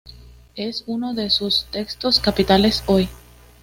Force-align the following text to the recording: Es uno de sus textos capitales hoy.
Es 0.55 0.83
uno 0.87 1.13
de 1.13 1.29
sus 1.29 1.65
textos 1.65 2.19
capitales 2.19 2.83
hoy. 2.87 3.07